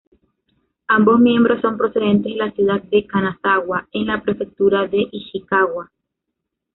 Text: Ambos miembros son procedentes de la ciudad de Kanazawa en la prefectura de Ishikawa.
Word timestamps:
Ambos 0.87 1.19
miembros 1.19 1.61
son 1.61 1.77
procedentes 1.77 2.31
de 2.31 2.35
la 2.39 2.49
ciudad 2.53 2.81
de 2.81 3.05
Kanazawa 3.05 3.87
en 3.91 4.07
la 4.07 4.19
prefectura 4.23 4.87
de 4.87 5.05
Ishikawa. 5.11 5.91